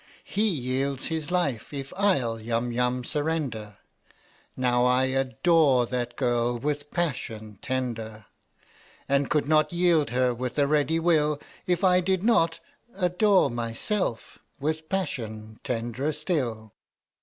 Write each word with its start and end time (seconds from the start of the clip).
He 0.25 0.47
yields 0.49 1.09
his 1.09 1.29
life 1.29 1.71
if 1.71 1.93
I'll 1.95 2.39
Yum 2.39 2.71
Yum 2.71 3.03
surrender; 3.03 3.77
Now 4.57 4.83
I 4.85 5.03
adore 5.05 5.85
that 5.85 6.15
girl 6.15 6.57
with 6.57 6.89
passion 6.89 7.59
tender, 7.61 8.25
And 9.07 9.29
could 9.29 9.47
not 9.47 9.71
yield 9.71 10.09
her 10.09 10.33
with 10.33 10.57
a 10.57 10.65
ready 10.65 10.99
will 10.99 11.39
If 11.67 11.83
I 11.83 11.99
did 11.99 12.23
not 12.23 12.59
Adore 12.95 13.51
myself 13.51 14.39
with 14.59 14.89
passion 14.89 15.59
tenderer 15.63 16.13
still 16.13 16.73